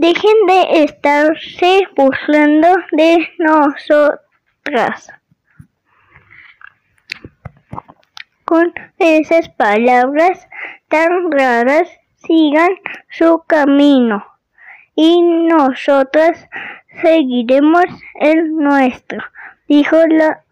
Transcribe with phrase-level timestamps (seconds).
[0.00, 5.10] Dejen de estarse burlando de nosotras.
[8.44, 10.46] Con esas palabras
[10.86, 12.68] tan raras, sigan
[13.10, 14.24] su camino
[14.94, 16.48] y nosotras
[17.02, 17.86] seguiremos
[18.20, 19.20] el nuestro,
[19.66, 20.44] dijo la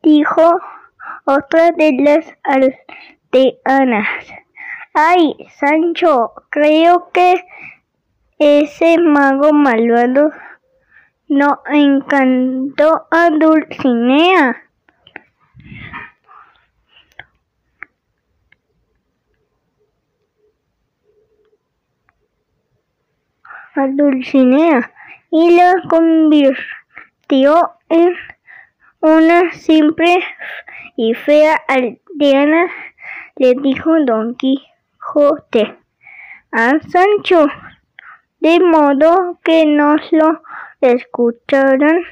[0.00, 0.60] dijo
[1.24, 4.06] otra de las aldeanas.
[4.94, 7.44] Ay, Sancho, creo que
[8.38, 10.30] ese mago malvado
[11.28, 14.62] no encantó a Dulcinea.
[23.76, 24.90] a Dulcinea
[25.30, 28.14] y la convirtió en
[29.00, 30.24] una simple
[30.96, 32.70] y fea aldeana,
[33.36, 35.76] le dijo Don Quijote
[36.52, 37.46] a Sancho,
[38.40, 40.42] de modo que no lo
[40.80, 42.02] escucharan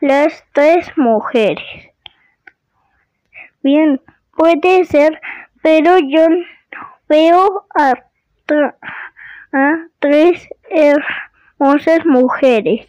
[0.00, 1.90] las tres mujeres.
[3.62, 4.00] Bien,
[4.36, 5.20] puede ser,
[5.62, 6.26] pero yo
[7.08, 7.94] veo a,
[9.52, 12.86] a tres hermosas mujeres.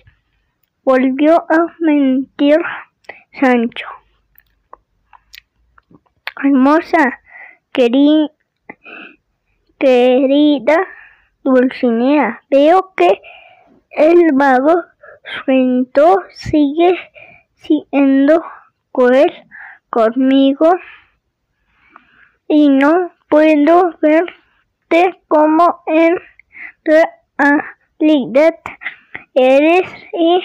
[0.84, 2.60] Volvió a mentir
[3.40, 3.88] Sancho.
[6.44, 7.22] Hermosa,
[7.72, 8.30] querida
[11.46, 13.22] Dulcinea, veo que
[13.92, 14.74] el mago
[15.46, 16.98] suento sigue
[17.54, 18.44] siendo
[18.92, 19.32] cruel
[19.92, 20.74] conmigo
[22.48, 26.16] y no puedo verte como en
[26.84, 28.56] realidad
[29.36, 30.42] eres y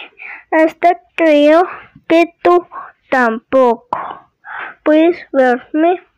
[0.50, 1.62] hasta creo
[2.08, 2.66] que tú
[3.08, 3.88] tampoco
[4.84, 6.09] puedes verme.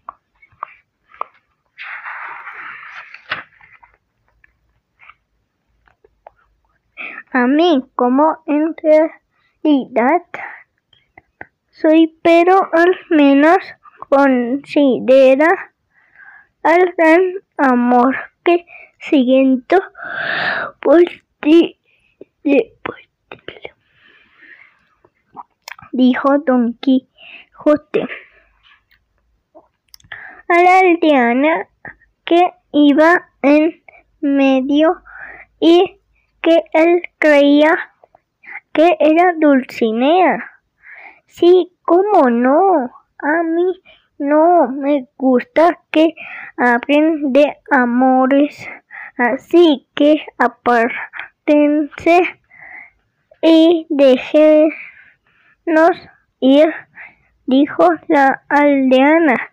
[7.33, 10.23] A mí, como en realidad
[11.71, 13.57] soy, pero al menos
[14.11, 15.49] considera
[16.63, 17.23] al gran
[17.57, 18.67] amor que
[18.99, 19.81] siento
[20.81, 21.01] por
[21.41, 21.79] ti.
[25.93, 28.09] Dijo Don Quijote
[30.49, 31.69] a la aldeana
[32.25, 33.83] que iba en
[34.21, 35.03] medio
[35.61, 36.02] y
[36.43, 37.93] que él creía
[38.73, 40.51] que era Dulcinea.
[41.27, 43.81] Sí, cómo no, a mí
[44.19, 46.15] no me gusta que
[46.57, 48.69] hablen de amores
[49.19, 52.23] Así que apártense
[53.43, 54.73] y déjenos
[56.41, 56.75] ir,
[57.47, 59.53] dijo la aldeana,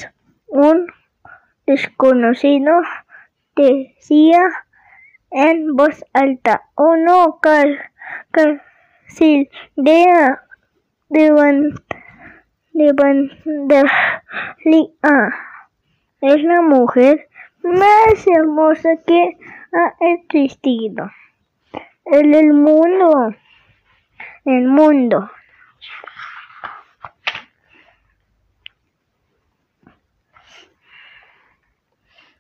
[0.49, 0.87] un
[1.67, 2.73] desconocido
[3.57, 4.41] decía
[5.31, 6.63] en voz alta.
[6.75, 7.79] Oh no, Cal,
[8.31, 8.63] Cal,
[9.07, 10.43] Sildea,
[11.09, 11.35] Lia
[16.21, 17.29] es la mujer
[17.63, 19.37] más hermosa que
[19.75, 21.11] ha existido
[22.05, 23.35] en el mundo.
[24.45, 25.31] El mundo.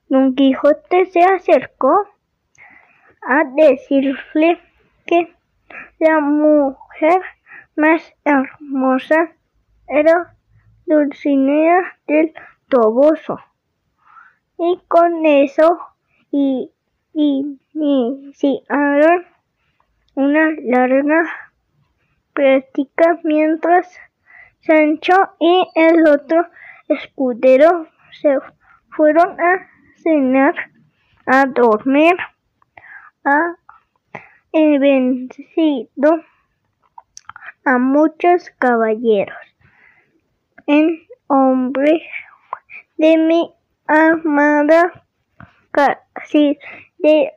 [0.08, 2.08] Don Quijote se acercó
[3.22, 4.60] a decirle
[5.06, 5.34] que
[5.98, 7.20] la mujer
[7.74, 9.32] más hermosa
[9.88, 10.36] era
[10.86, 12.32] Dulcinea del
[12.68, 13.40] Toboso.
[14.58, 15.80] Y con eso
[16.30, 16.70] y,
[17.14, 18.66] iniciaron
[20.14, 21.22] una larga
[22.32, 23.98] práctica mientras
[24.60, 26.46] Sancho y el otro
[26.88, 27.88] escudero
[28.20, 28.36] se
[28.96, 29.68] fueron a
[30.02, 30.54] cenar,
[31.26, 32.16] a dormir,
[33.24, 33.56] a
[34.52, 36.24] vencido
[37.64, 39.36] a muchos caballeros.
[40.66, 42.02] En hombre
[42.96, 43.54] de mi
[43.86, 45.04] amada
[45.70, 46.58] casi
[47.04, 47.32] de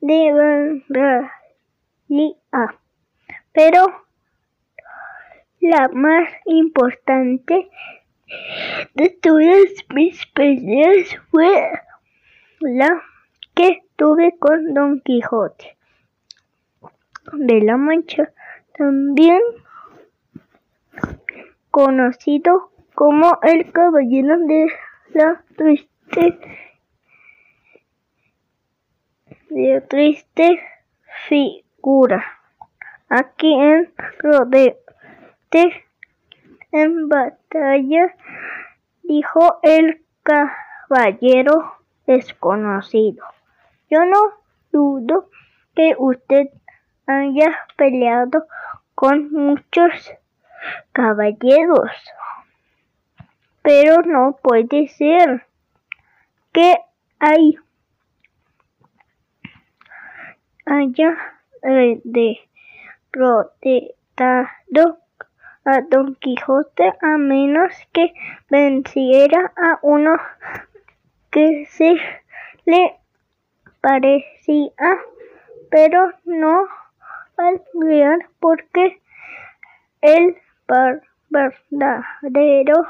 [0.00, 0.70] de
[3.52, 3.86] pero
[5.60, 7.68] la más importante
[8.94, 11.68] de todas mis peleas fue
[12.60, 13.02] la
[13.54, 15.76] que tuve con Don Quijote
[17.32, 18.32] de la Mancha,
[18.76, 19.40] también
[21.70, 24.68] conocido como el caballero de
[25.14, 26.38] la triste
[29.50, 30.60] de triste
[31.28, 32.24] figura.
[33.08, 35.86] Aquí en Rodete
[36.72, 38.14] en batalla
[39.02, 41.74] dijo el caballero
[42.06, 43.24] desconocido.
[43.90, 44.34] Yo no
[44.70, 45.30] dudo
[45.74, 46.48] que usted
[47.06, 48.46] haya peleado
[48.94, 50.12] con muchos
[50.92, 51.90] caballeros,
[53.68, 55.44] pero no puede ser.
[56.54, 56.78] Que
[57.18, 57.58] hay
[60.64, 61.14] haya
[63.12, 63.58] derrotado
[65.66, 68.14] a Don Quijote a menos que
[68.48, 70.16] venciera a uno
[71.30, 71.94] que se
[72.64, 72.96] le
[73.82, 74.72] parecía,
[75.70, 76.66] pero no
[77.36, 77.62] al
[78.40, 79.02] porque
[80.00, 80.38] el
[81.28, 82.86] verdadero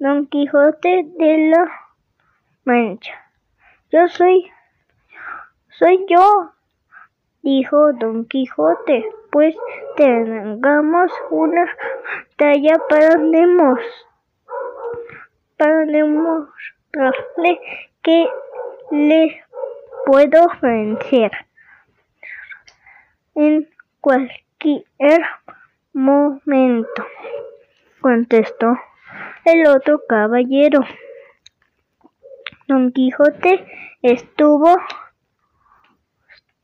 [0.00, 1.70] Don Quijote de la
[2.64, 3.12] Mancha.
[3.92, 4.50] Yo soy,
[5.68, 6.52] soy yo,
[7.42, 9.54] dijo Don Quijote, pues
[9.98, 11.66] tengamos una
[12.38, 13.78] talla para demos,
[15.58, 17.60] para demostrarle
[18.00, 18.26] que
[18.92, 19.44] le
[20.06, 21.30] puedo vencer
[23.34, 23.68] en
[24.00, 25.20] cualquier
[25.92, 27.06] momento,
[28.00, 28.78] contestó
[29.44, 30.80] el otro caballero.
[32.68, 33.66] Don Quijote
[34.02, 34.76] estuvo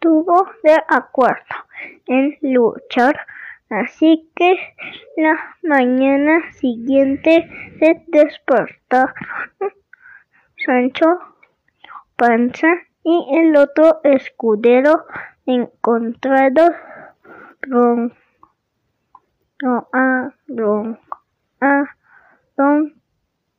[0.07, 1.57] estuvo de acuerdo
[2.07, 3.19] en luchar,
[3.71, 4.57] así que
[5.17, 7.49] la mañana siguiente
[7.79, 9.13] se despertaron
[10.65, 11.07] Sancho
[12.17, 12.69] Panza
[13.03, 15.07] y el otro escudero
[15.45, 16.71] encontrados
[17.67, 18.15] don,
[19.93, 20.99] a, don,
[21.61, 21.85] a
[22.57, 23.01] Don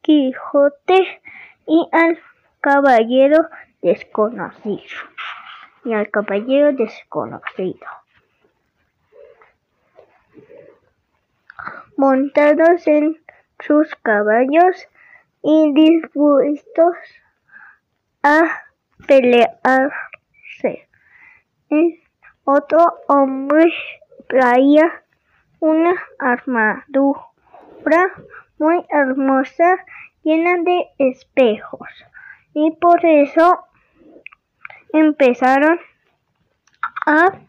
[0.02, 1.22] Quijote
[1.68, 2.20] y al
[2.62, 3.48] caballero
[3.82, 4.82] desconocido
[5.84, 7.88] y al caballero desconocido.
[11.96, 13.22] Montados en
[13.60, 14.88] sus caballos
[15.42, 16.96] y dispuestos
[18.24, 18.64] a
[19.08, 20.88] pelearse.
[21.70, 22.02] El
[22.44, 23.72] otro hombre
[24.28, 25.04] traía
[25.60, 27.24] una armadura
[28.60, 29.86] muy hermosa
[30.24, 31.90] llena de espejos
[32.54, 33.66] y por eso
[34.94, 35.80] empezaron
[37.06, 37.40] a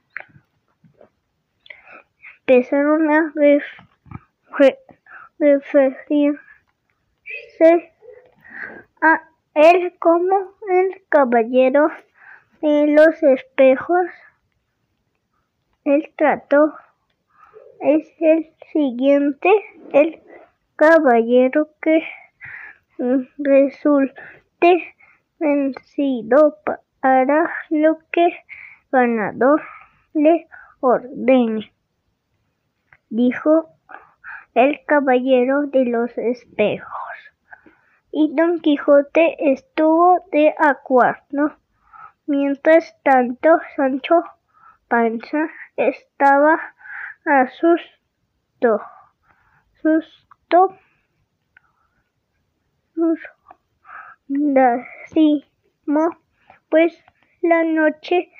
[2.48, 3.32] empezaron a
[5.38, 6.38] referirse
[9.02, 9.22] a
[9.54, 11.90] él como el caballero
[12.62, 14.06] de los espejos.
[15.84, 16.74] El trato
[17.80, 19.50] es el siguiente,
[19.92, 20.22] el
[20.78, 22.06] caballero que
[23.38, 24.94] resulte
[25.40, 26.56] vencido
[27.00, 28.28] para lo que
[28.92, 29.60] ganador
[30.14, 30.46] le
[30.78, 31.72] ordene,
[33.10, 33.70] dijo
[34.54, 36.92] el caballero de los espejos.
[38.12, 41.56] Y Don Quijote estuvo de acuerdo.
[42.26, 44.22] Mientras tanto, Sancho
[44.88, 46.60] Panza estaba
[47.24, 48.80] asustado.
[54.28, 56.14] Decimos,
[56.70, 57.04] pues
[57.42, 58.30] la noche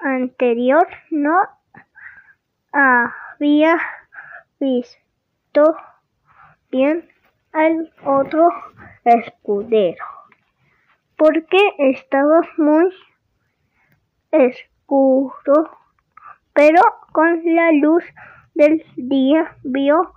[0.00, 1.48] anterior no
[2.72, 3.78] había
[4.60, 5.76] visto
[6.70, 7.08] bien
[7.52, 8.48] al otro
[9.04, 10.04] escudero,
[11.16, 12.94] porque estaba muy
[14.30, 15.78] oscuro,
[16.52, 16.82] pero
[17.12, 18.04] con la luz
[18.54, 20.12] del día vio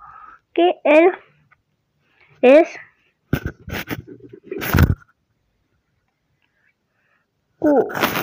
[0.52, 1.12] que él
[2.42, 2.68] es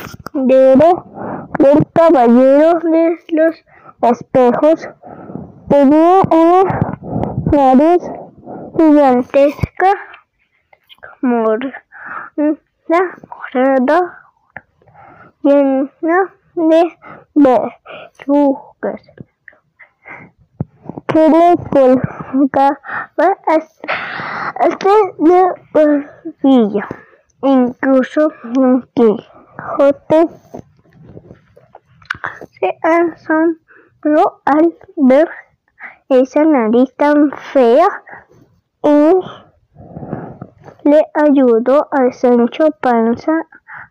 [0.05, 1.05] escudero
[1.59, 3.63] del caballero de los
[4.01, 4.89] espejos.
[5.69, 6.63] Tenía una
[7.51, 8.03] nariz
[8.77, 9.93] gigantesca,
[11.21, 11.83] morada,
[13.27, 14.00] morada,
[15.43, 16.97] llena de
[17.36, 19.01] verrugas
[21.13, 22.80] le colgaba
[23.48, 24.89] hasta
[25.20, 26.88] la barbilla.
[27.42, 28.32] Incluso
[28.94, 30.27] Quijote
[32.60, 35.30] se asombró al ver
[36.10, 37.88] esa nariz tan fea
[38.84, 39.13] y
[40.84, 43.34] le ayudó a Sancho Panza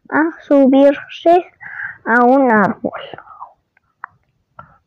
[0.09, 1.47] a subirse
[2.05, 3.01] a un árbol.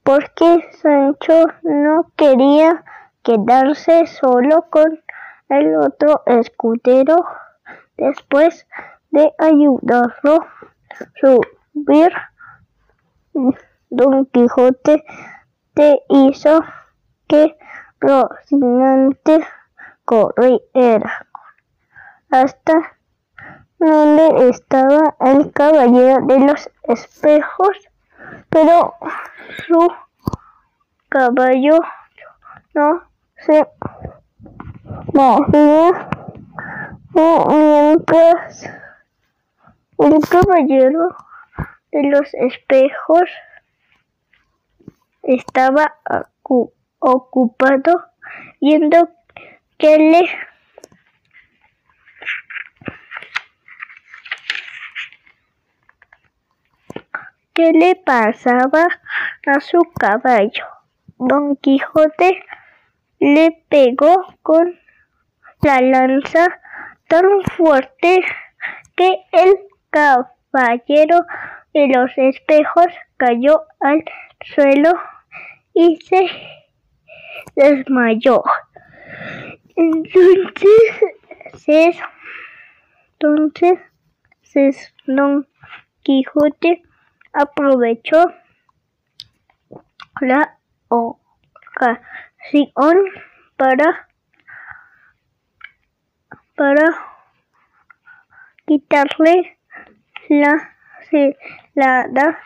[0.09, 2.83] Porque Sancho no quería
[3.21, 4.99] quedarse solo con
[5.49, 7.17] el otro escudero
[7.95, 8.65] después
[9.11, 12.11] de ayudarlo a subir.
[13.91, 15.03] Don Quijote
[15.75, 16.59] te hizo
[17.27, 17.55] que
[17.99, 19.45] Rocinante
[20.05, 21.27] corriera
[22.31, 22.97] hasta
[23.77, 27.88] donde estaba el caballero de los espejos,
[28.49, 28.95] pero
[29.67, 29.87] su
[31.09, 31.79] caballo
[32.73, 33.03] no
[33.35, 33.67] se
[35.13, 36.09] movía
[37.13, 38.69] mientras
[39.97, 41.15] el caballero
[41.91, 43.29] de los espejos
[45.23, 45.95] estaba
[46.99, 48.05] ocupado
[48.61, 49.09] viendo
[49.77, 50.48] que le
[57.59, 58.87] le pasaba
[59.45, 60.65] a su caballo.
[61.17, 62.43] Don Quijote
[63.19, 64.79] le pegó con
[65.61, 66.47] la lanza
[67.07, 68.21] tan fuerte
[68.95, 69.55] que el
[69.89, 71.25] caballero
[71.73, 72.87] de los espejos
[73.17, 74.03] cayó al
[74.41, 74.93] suelo
[75.73, 76.29] y se
[77.55, 78.43] desmayó.
[79.75, 81.97] Entonces,
[83.19, 85.47] entonces Don
[86.03, 86.83] Quijote
[87.33, 88.25] aprovechó
[90.21, 90.57] la
[90.87, 92.03] ocasión
[93.55, 94.07] para
[96.55, 96.85] para
[98.65, 99.57] quitarle
[100.29, 100.75] la
[101.09, 102.39] celada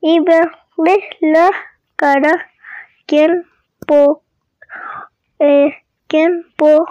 [0.00, 1.50] y verle la
[1.96, 2.50] cara.
[3.06, 3.44] Quien
[3.86, 4.22] po
[5.38, 6.86] eh, quien po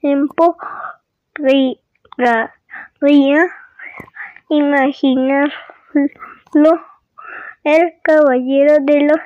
[0.00, 0.56] tiempo
[1.34, 1.76] ría
[4.48, 5.52] imaginarlo
[7.64, 9.20] el caballero de los,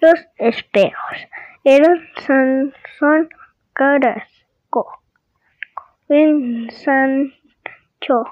[0.00, 1.28] los espejos.
[1.64, 1.88] Era
[2.20, 3.28] Sansón
[3.72, 4.36] Carrasco
[6.08, 8.24] ven Sancho.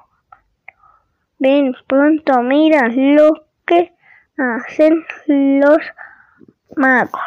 [1.38, 3.94] Ven pronto mira lo que
[4.38, 5.78] hacen los
[6.76, 7.20] magos.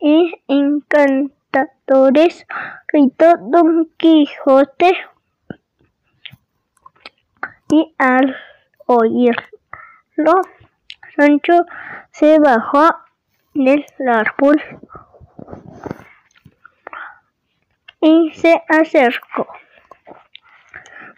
[0.00, 2.46] Y encantadores
[2.92, 4.96] gritó Don Quijote
[7.70, 8.36] y al
[8.86, 10.40] oírlo
[11.16, 11.64] Sancho
[12.10, 12.88] se bajó
[13.54, 14.62] del árbol
[18.00, 19.46] y se acercó.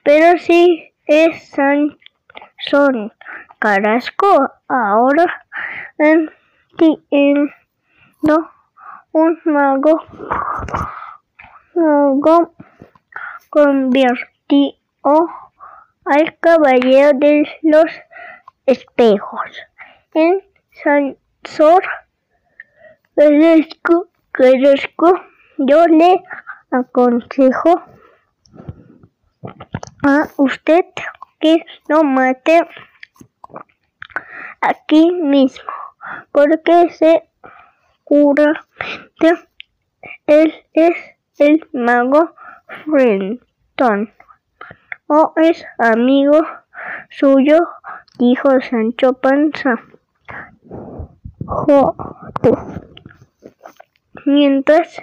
[0.02, 3.12] Pero si es Sansón
[3.58, 5.44] Carrasco ahora
[5.98, 7.50] entiendo
[9.12, 10.02] un mago,
[11.74, 12.54] mago
[13.50, 14.76] convirtió
[16.04, 17.90] al caballero de los
[18.66, 19.50] espejos
[20.14, 20.42] en
[23.14, 25.20] Carrasco, Carrasco.
[25.58, 26.22] Yo le
[26.70, 27.82] aconsejo
[30.02, 30.84] a usted
[31.38, 32.66] que lo mate
[34.60, 35.70] aquí mismo,
[36.32, 37.28] porque se
[38.04, 38.66] cura.
[40.26, 40.96] Él es
[41.38, 42.34] el mago
[42.84, 44.12] Frenton,
[45.12, 46.38] o es amigo
[47.08, 47.58] suyo,
[48.16, 49.74] dijo Sancho Panza.
[51.44, 52.58] Joder.
[54.24, 55.02] Mientras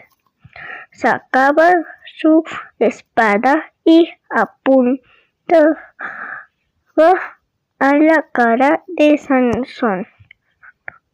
[0.92, 1.74] sacaba
[2.16, 2.42] su
[2.80, 5.78] espada y apuntaba
[7.80, 10.08] a la cara de Sansón.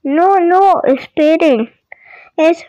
[0.03, 1.73] No, no, esperen.
[2.37, 2.67] Es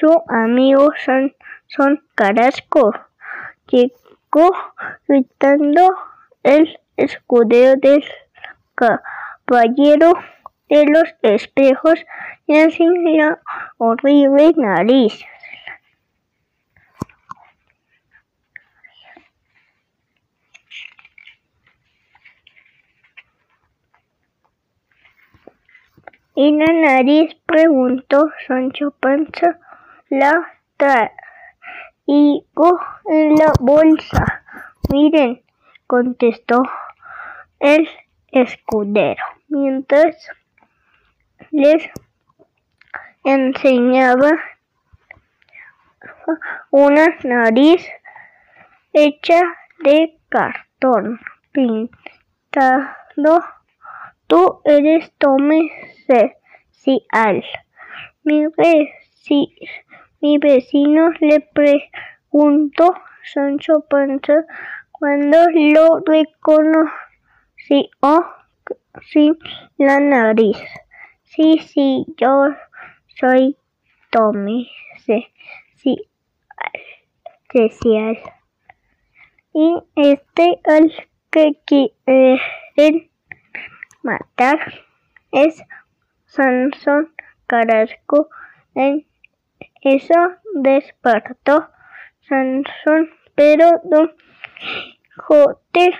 [0.00, 2.94] su amigo Sansón Carrasco.
[3.66, 4.07] Llegó
[5.06, 5.96] gritando
[6.42, 8.04] el escudero del
[8.74, 10.12] caballero
[10.68, 12.04] de los espejos
[12.46, 13.40] y así la
[13.78, 15.24] horrible nariz.
[26.40, 29.58] y la nariz preguntó Sancho Panza.
[30.08, 30.52] La
[32.08, 34.42] traigo en la bolsa.
[34.90, 35.42] Miren,
[35.86, 36.62] contestó
[37.60, 37.86] el
[38.32, 40.16] escudero, mientras
[41.50, 41.90] les
[43.24, 44.30] enseñaba
[46.70, 47.86] una nariz
[48.92, 49.40] hecha
[49.84, 51.20] de cartón
[51.52, 53.44] pintado.
[54.26, 55.70] Tú eres Tommy
[57.12, 57.44] al
[58.24, 58.46] Mi,
[60.20, 64.44] mi vecino le preguntó Sancho Panza
[64.90, 66.98] cuando lo reconoció
[69.10, 69.38] sin
[69.76, 70.58] la nariz.
[71.22, 72.46] Sí, sí, yo
[73.20, 73.56] soy
[74.10, 74.70] Tommy,
[75.04, 75.26] sí,
[75.76, 76.08] sí,
[77.52, 78.18] especial.
[79.52, 80.92] Y este al
[81.30, 83.10] que quieren
[84.02, 84.58] matar
[85.32, 85.62] es
[86.26, 87.12] Sansón
[87.46, 88.28] Carrasco.
[88.74, 89.07] En
[89.82, 90.14] eso
[90.54, 91.68] despertó
[92.28, 94.12] Sansón, pero Don
[95.14, 95.92] Quijote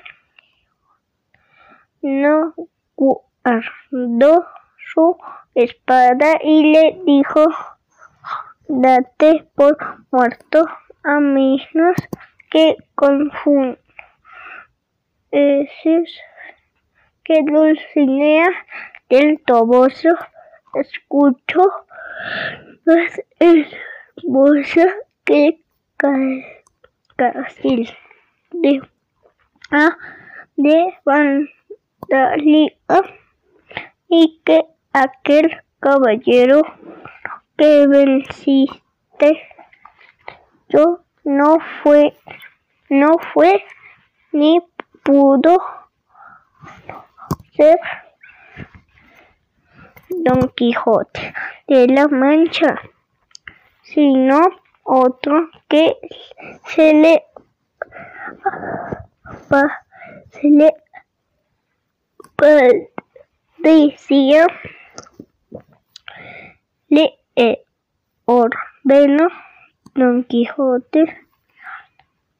[2.02, 2.54] no
[2.96, 4.46] guardó
[4.92, 5.16] su
[5.54, 7.46] espada y le dijo,
[8.68, 9.76] date por
[10.10, 10.66] muerto
[11.04, 11.96] a menos
[12.50, 13.78] que confundes
[15.30, 16.06] que
[17.44, 18.48] Dulcinea
[19.10, 20.08] del Toboso
[20.74, 21.60] escucho
[22.88, 24.86] más hermosa
[25.26, 25.60] que
[27.16, 27.90] Casil
[28.50, 28.80] de
[29.70, 29.90] a
[30.56, 32.72] de Vandalia.
[34.08, 34.62] Y que
[34.94, 36.62] aquel caballero
[37.58, 39.42] que venciste
[40.70, 42.16] yo no fue
[42.88, 43.62] no fue
[44.32, 44.62] ni
[45.02, 45.58] pudo
[47.54, 47.78] ser
[50.24, 51.34] Don Quijote
[51.66, 52.80] de la Mancha,
[53.82, 54.40] sino
[54.82, 55.96] otro que
[56.66, 57.24] se le,
[60.30, 60.74] se le
[63.58, 64.46] decía
[66.88, 67.18] le
[68.24, 69.28] ordeno
[69.94, 71.26] Don Quijote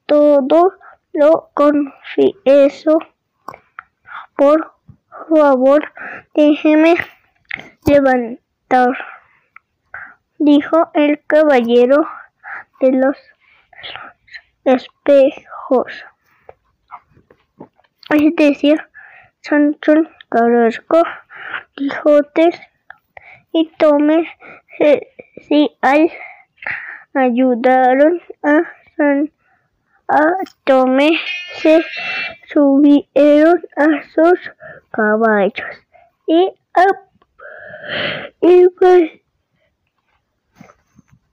[0.05, 0.73] todo
[1.13, 2.97] lo confieso
[4.35, 4.73] por
[5.29, 5.83] favor
[6.33, 6.95] déjeme
[7.89, 8.95] levantar,
[10.37, 11.97] dijo el caballero
[12.79, 13.17] de los
[14.63, 16.05] espejos.
[18.11, 18.79] Es decir,
[19.41, 19.93] Sancho
[20.29, 21.01] Carrasco,
[21.73, 22.61] Quijotes
[23.53, 24.27] y Tome
[25.47, 26.11] si al
[27.15, 28.61] ayudaron a
[28.95, 29.31] San
[30.07, 30.25] a
[30.63, 31.19] Tome
[31.55, 31.83] se
[32.47, 34.39] subieron a sus
[34.91, 35.67] caballos
[36.27, 37.08] y a
[38.41, 39.11] y, pues,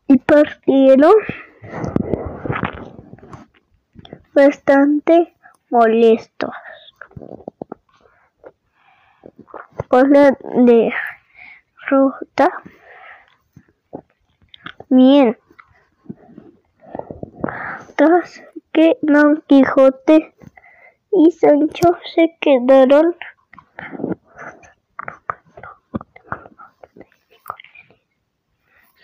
[0.09, 1.15] y partieron
[4.35, 5.35] bastante
[5.71, 6.55] molestos
[9.89, 12.53] por la derrota.
[14.89, 15.37] Bien,
[17.97, 20.35] tras que Don Quijote
[21.11, 23.17] y Sancho se quedaron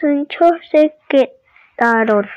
[0.03, 2.29] Sancho se quedaron.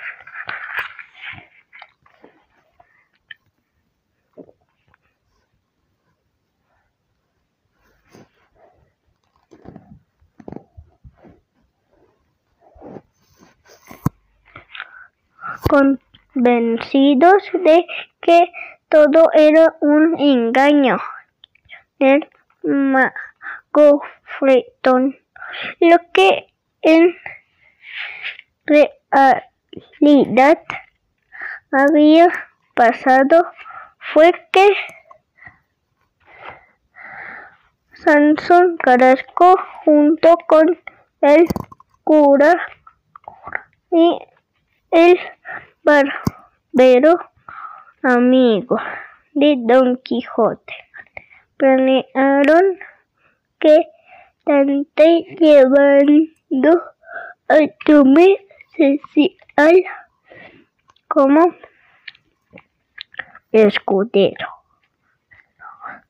[15.67, 17.87] convencidos de
[18.21, 18.51] que
[18.89, 20.99] todo era un engaño
[21.97, 22.29] del
[22.61, 24.03] mago
[24.37, 25.17] Fretón,
[25.79, 26.45] lo que
[26.83, 27.15] en
[28.65, 30.63] realidad
[31.71, 32.27] había
[32.73, 33.45] pasado
[34.13, 34.69] fue que
[37.93, 40.79] Sansón Carrasco junto con
[41.21, 41.45] el
[42.03, 42.55] cura
[43.91, 44.19] y
[44.91, 45.19] el
[45.83, 47.19] barbero
[48.03, 48.77] amigo
[49.33, 50.73] de Don Quijote
[51.57, 52.79] planearon
[53.59, 53.87] que
[54.45, 56.83] Dante llevando
[57.47, 58.45] a Tomé
[58.77, 59.83] social
[61.07, 61.55] como
[63.51, 64.47] escudero.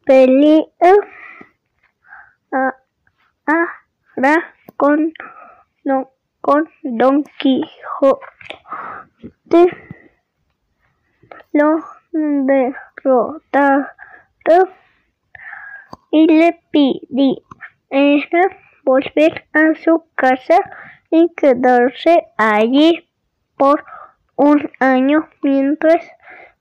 [0.06, 0.65] Pelea
[3.45, 5.13] ahora con,
[5.84, 8.21] no, con Don Quijote.
[11.54, 13.88] Lo derrotaron
[16.12, 17.41] y le pidieron
[18.84, 20.60] volver a su casa
[21.15, 23.08] y quedarse allí
[23.58, 23.86] por
[24.36, 26.06] un año mientras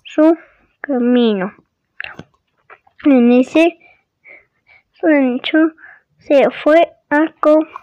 [0.05, 0.37] su
[0.81, 1.55] camino.
[3.05, 3.79] En ese
[5.01, 5.59] Sancho
[6.19, 7.83] se fue a comprarse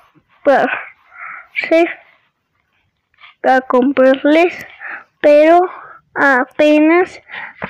[3.44, 4.66] a comprarles,
[5.22, 5.60] pero
[6.14, 7.22] apenas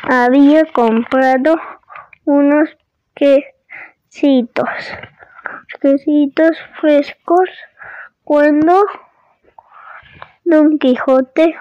[0.03, 1.59] había comprado
[2.25, 2.75] unos
[3.15, 4.69] quesitos,
[5.81, 7.49] quesitos frescos
[8.29, 8.85] cuando
[10.43, 11.55] Don Quijote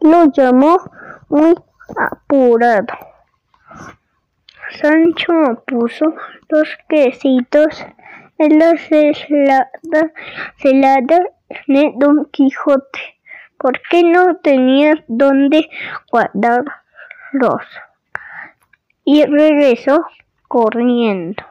[0.00, 0.78] lo llamó
[1.28, 1.54] muy
[1.98, 2.86] apurado.
[4.80, 5.34] Sancho
[5.66, 6.06] puso
[6.48, 7.84] los quesitos
[8.38, 10.12] en la celada,
[10.56, 11.26] celada
[11.66, 13.20] de Don Quijote,
[13.58, 15.68] porque no tenía dónde
[16.10, 17.66] guardarlos.
[19.04, 20.06] Y regresó
[20.48, 21.44] corriendo.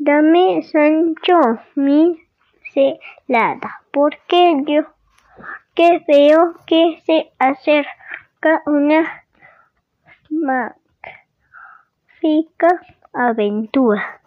[0.00, 2.24] Dame, Sancho, mi
[2.72, 4.84] celada, porque yo
[5.74, 9.24] que veo que se acerca una
[10.30, 10.78] magnífica
[13.12, 14.20] aventura.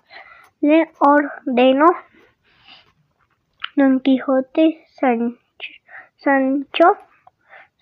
[0.59, 1.85] Le ordenó
[3.77, 5.39] Don Quijote Sancho.
[6.17, 6.97] Sancho,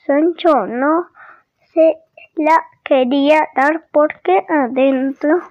[0.05, 1.07] Sancho no
[1.73, 1.97] se
[2.35, 5.41] la quería dar porque adentro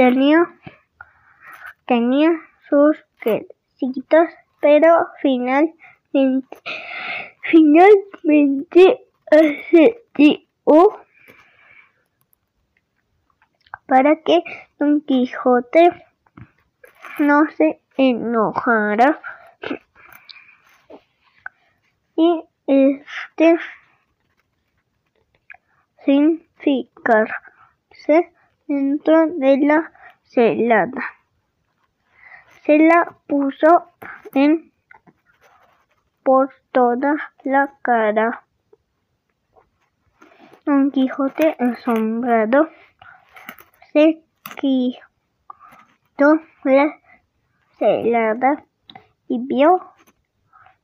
[0.00, 0.48] tenía,
[1.84, 2.30] tenía
[2.70, 6.56] sus quesitos, pero finalmente,
[7.42, 10.40] finalmente accedió
[13.84, 14.42] para que
[14.78, 15.90] Don Quijote
[17.18, 19.20] no se enojara.
[22.16, 23.58] Y este
[26.06, 28.32] sin fijarse
[28.70, 31.02] dentro de la celada.
[32.64, 33.90] Se la puso
[34.32, 34.72] en
[36.22, 38.44] por toda la cara.
[40.64, 42.68] Don Quijote asombrado
[43.92, 44.22] se
[44.60, 45.00] quitó
[46.62, 47.00] la
[47.76, 48.64] celada
[49.26, 49.80] y vio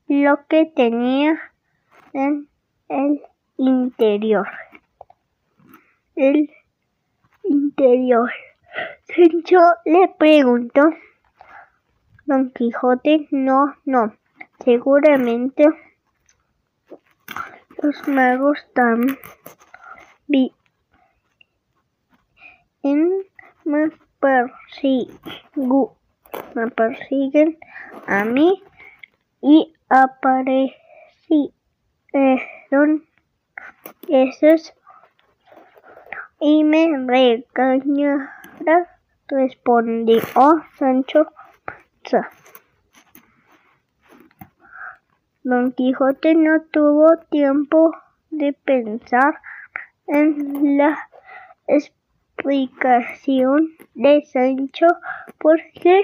[0.09, 1.38] lo que tenía
[2.12, 2.49] en
[2.88, 3.22] el
[3.59, 4.49] interior.
[6.16, 6.51] El
[7.48, 8.30] interior.
[9.09, 10.82] Sancho le preguntó.
[12.26, 14.16] Don Quijote, no, no,
[14.64, 15.64] seguramente
[17.82, 19.16] los magos también
[23.64, 23.90] me,
[26.54, 27.59] me persiguen
[28.06, 28.62] a mí
[29.40, 30.74] y aparecieron
[34.09, 34.74] esos
[36.40, 38.88] y me regañará,
[39.29, 40.20] respondió
[40.79, 41.27] Sancho.
[45.42, 47.92] Don Quijote no tuvo tiempo
[48.31, 49.40] de pensar
[50.07, 51.09] en la
[51.66, 54.87] explicación de Sancho
[55.38, 56.03] porque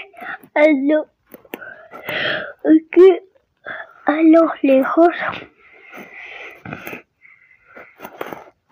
[0.55, 1.07] a lo,
[2.91, 3.23] que
[4.07, 5.15] a lo lejos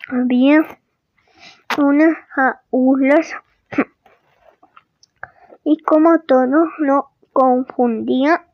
[0.08, 0.79] había
[1.80, 3.34] unas jaulas
[5.64, 8.46] y como todo lo confundía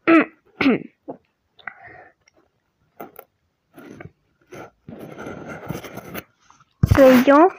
[6.94, 7.48] creyó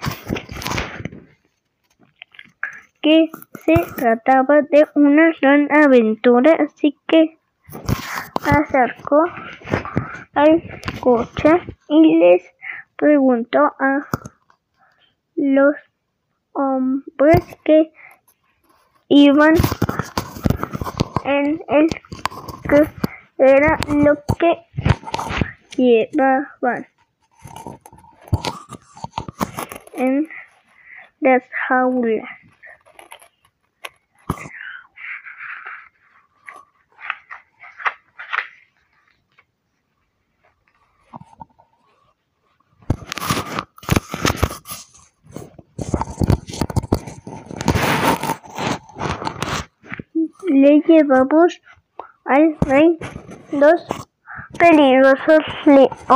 [3.02, 7.38] que se trataba de una gran aventura, así que
[8.46, 9.24] acercó
[10.34, 10.64] al
[11.00, 12.44] coche y les
[12.96, 14.08] preguntó a
[15.38, 15.76] los
[16.54, 17.94] hombres que
[19.08, 19.54] iban
[21.24, 21.88] en el
[22.70, 22.88] que
[23.38, 24.66] era lo que
[25.78, 26.88] llevaban
[29.94, 30.28] en
[31.20, 32.30] las jaulas.
[50.62, 51.62] Le llevamos
[52.26, 52.98] al rey
[53.52, 53.86] dos
[54.58, 56.08] peligrosos leones.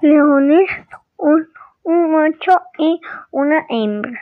[0.00, 0.70] Leones
[1.16, 1.48] un,
[1.82, 3.00] un macho y
[3.32, 4.20] una hembra.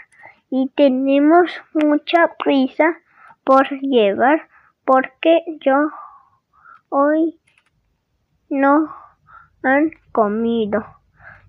[0.48, 2.96] Y tenemos mucha prisa
[3.44, 4.48] por llevar
[4.86, 5.90] porque yo
[6.88, 7.38] hoy
[8.48, 8.94] no
[9.62, 10.96] han comido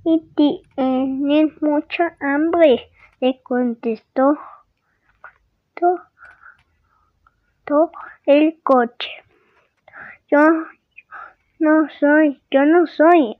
[0.09, 2.89] y tienen mucha hambre,
[3.19, 4.39] le contestó
[7.65, 7.91] todo
[8.25, 9.09] el coche.
[10.31, 10.39] Yo
[11.59, 13.37] no soy, yo no soy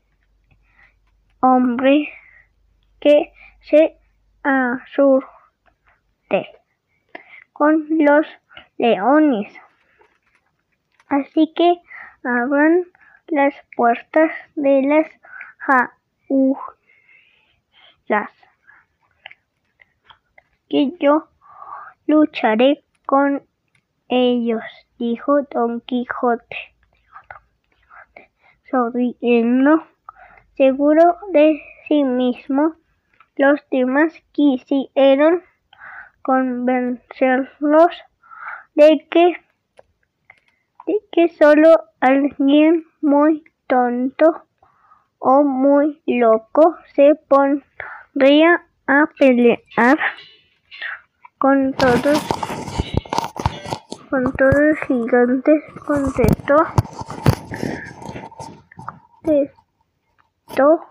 [1.39, 2.09] hombre
[2.99, 3.97] que se
[4.43, 5.29] asuste
[7.53, 8.27] con los
[8.77, 9.53] leones.
[11.07, 11.81] Así que
[12.25, 12.83] abran
[13.27, 15.07] las puertas de las
[18.07, 18.31] las
[20.69, 21.27] que yo
[22.05, 23.43] lucharé con
[24.09, 24.63] ellos,
[24.97, 26.57] dijo Don Quijote,
[28.69, 29.83] sonriendo,
[30.55, 32.75] seguro de sí mismo.
[33.35, 35.43] Los demás quisieron
[36.21, 37.91] convencerlos
[38.75, 39.37] de que,
[40.87, 44.46] de que solo alguien muy tonto
[45.19, 49.99] o muy loco se pondría a pelear
[51.37, 52.19] con todos
[54.09, 56.55] con todos gigantes contestó
[59.23, 60.81] contestó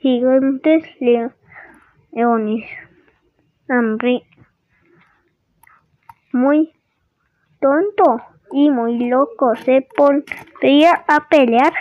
[0.00, 2.64] gigantes leones
[3.68, 4.26] hambre
[6.34, 6.72] muy
[7.60, 8.20] tonto
[8.52, 9.54] y muy loco.
[9.56, 11.72] Se pondría a pelear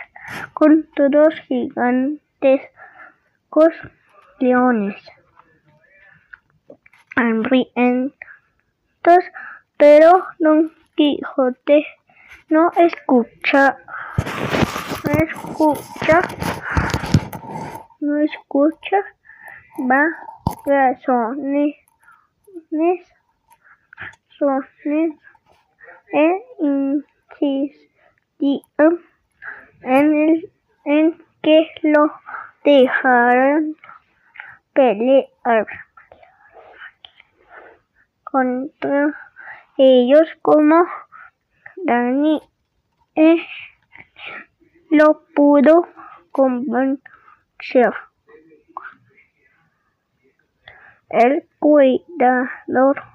[0.53, 3.73] con todos gigantescos
[4.39, 4.95] leones
[7.15, 8.13] hambrientos,
[9.77, 11.85] pero Don Quijote
[12.49, 13.77] no escucha,
[15.03, 16.21] no escucha,
[17.99, 18.97] no escucha,
[19.79, 20.05] va
[20.65, 21.75] razones
[26.11, 26.43] e
[29.81, 30.51] en, el,
[30.85, 32.11] en que lo
[32.63, 33.75] dejaran
[34.73, 35.67] pelear
[38.23, 39.13] contra
[39.77, 40.85] ellos como
[41.85, 42.41] Dani
[43.15, 43.45] eh,
[44.89, 45.87] lo pudo
[46.31, 47.93] convencer.
[51.09, 53.12] El cuidador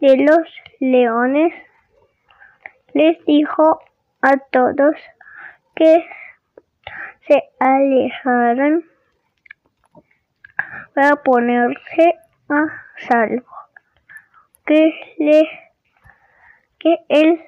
[0.00, 0.46] de los
[0.80, 1.52] leones
[2.94, 3.80] les dijo
[4.22, 4.96] a todos
[5.76, 6.04] que
[7.26, 8.84] se alejaran
[10.94, 12.14] para ponerse
[12.48, 12.66] a
[13.08, 13.46] salvo,
[14.66, 15.48] que le
[16.78, 17.40] que él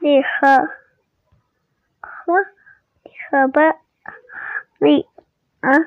[0.00, 0.68] dejaba,
[3.04, 3.76] dejaba
[5.62, 5.78] a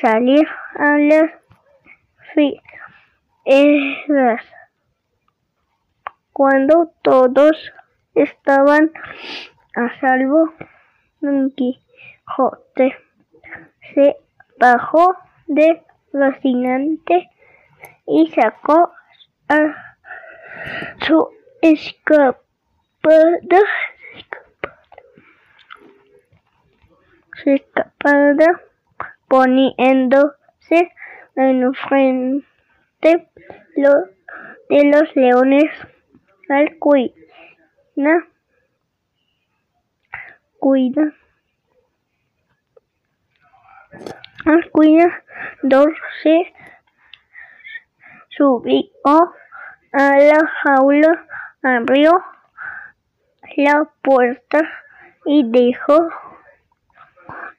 [0.00, 0.46] salir
[0.78, 1.30] a las
[3.44, 4.55] fieras
[6.36, 7.72] cuando todos
[8.14, 8.92] estaban
[9.74, 10.52] a salvo,
[11.22, 12.94] Don Quijote
[13.94, 14.18] se
[14.60, 17.30] bajó de Rocinante
[18.06, 18.92] y sacó
[19.48, 19.96] a
[21.06, 21.26] su
[21.62, 22.36] escapada,
[27.42, 28.60] su escapada
[29.26, 30.92] poniéndose
[31.34, 33.30] en frente
[34.68, 35.70] de los leones
[36.48, 38.26] al cuida,
[40.58, 41.12] cuida,
[44.44, 46.52] al cuidarse
[48.28, 48.84] subió
[49.92, 51.26] a la jaula,
[51.62, 52.12] abrió
[53.56, 54.60] la puerta
[55.24, 56.08] y dejó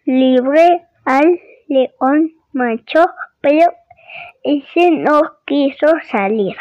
[0.06, 3.06] libre al león macho,
[3.42, 3.74] pero
[4.44, 6.56] ese no quiso salir.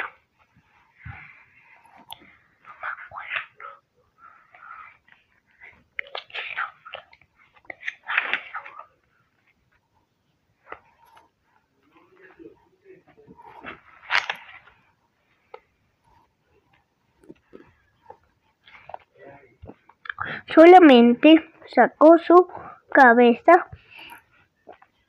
[20.57, 22.49] Solamente sacó su
[22.91, 23.69] cabeza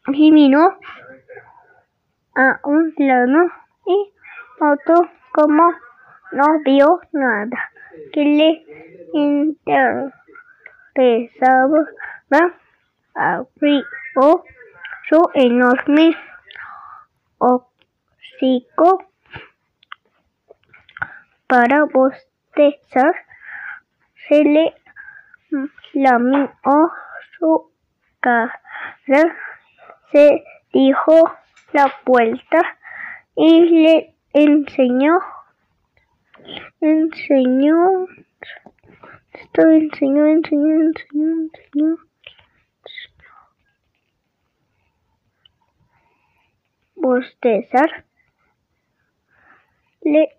[0.08, 0.78] y vino
[2.36, 3.46] a un lado
[3.86, 4.14] y
[4.60, 5.72] otro como
[6.34, 7.72] no vio nada
[8.12, 8.66] que le
[9.14, 10.18] interesaba.
[13.16, 14.44] Abrió
[15.08, 16.14] su enorme
[17.38, 19.06] hocico
[21.48, 23.16] para bostezar.
[24.28, 24.76] Se le
[25.94, 26.52] lamió
[27.38, 27.72] su
[28.20, 28.60] cara,
[30.12, 31.32] se dijo
[31.74, 32.62] la vuelta
[33.36, 35.20] y le enseñó,
[36.82, 38.08] enseñó,
[39.54, 40.76] enseñó, enseñó, enseñó,
[41.14, 41.98] enseñó,
[46.96, 48.06] bostezar,
[50.02, 50.30] le,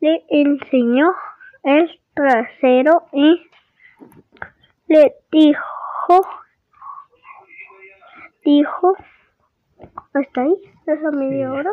[0.00, 1.12] le enseñó
[1.62, 3.40] el trasero y
[4.88, 6.26] le dijo,
[8.44, 8.96] dijo,
[10.12, 10.54] hasta ahí,
[10.86, 11.72] esa media hora.